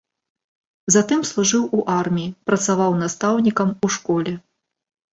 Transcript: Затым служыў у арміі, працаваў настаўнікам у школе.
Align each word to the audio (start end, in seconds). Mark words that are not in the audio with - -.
Затым 0.95 1.21
служыў 1.33 1.69
у 1.79 1.85
арміі, 1.99 2.33
працаваў 2.51 2.91
настаўнікам 3.05 3.69
у 3.85 3.95
школе. 4.01 4.39